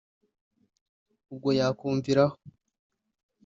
ubwo 1.31 1.49
yakumviraho 1.59 2.35